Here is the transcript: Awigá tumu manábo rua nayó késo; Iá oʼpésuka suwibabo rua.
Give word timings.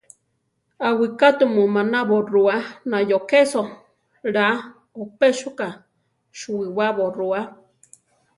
Awigá 0.87 1.29
tumu 1.37 1.63
manábo 1.75 2.15
rua 2.31 2.55
nayó 2.91 3.17
késo; 3.29 3.61
Iá 4.29 4.47
oʼpésuka 5.01 5.67
suwibabo 6.39 7.05
rua. 7.17 7.41